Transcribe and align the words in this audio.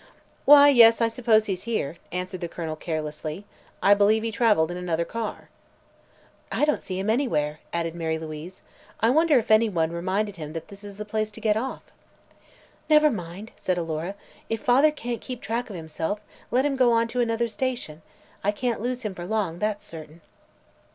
"Why, 0.45 0.67
yes; 0.69 0.99
I 0.99 1.07
suppose 1.07 1.45
he's 1.45 1.65
here," 1.65 1.97
answered 2.11 2.41
the 2.41 2.47
Colonel 2.47 2.75
carelessly. 2.75 3.45
"I 3.83 3.93
believe 3.93 4.23
he 4.23 4.31
traveled 4.31 4.71
another 4.71 5.05
car." 5.05 5.49
"I 6.51 6.65
don't 6.65 6.81
see 6.81 6.97
him 6.97 7.07
anywhere," 7.07 7.59
added 7.71 7.93
Mary 7.93 8.17
Louise. 8.17 8.63
"I 8.99 9.11
wonder 9.11 9.37
if 9.37 9.51
anyone 9.51 9.91
reminded 9.91 10.37
him 10.37 10.53
that 10.53 10.69
this 10.69 10.83
is 10.83 10.97
the 10.97 11.05
place 11.05 11.29
to 11.29 11.39
get 11.39 11.55
off?" 11.55 11.83
"Never 12.89 13.11
mind," 13.11 13.51
said 13.57 13.77
Alora; 13.77 14.15
"if 14.49 14.59
father 14.63 14.89
can't 14.89 15.21
keep 15.21 15.39
track 15.39 15.69
of 15.69 15.75
himself, 15.75 16.19
let 16.49 16.65
him 16.65 16.75
go 16.75 16.91
on 16.93 17.07
to 17.09 17.21
another 17.21 17.47
station. 17.47 18.01
I 18.43 18.51
can't 18.51 18.81
lose 18.81 19.03
him 19.03 19.13
for 19.13 19.27
long, 19.27 19.59
that's 19.59 19.85
certain." 19.85 20.21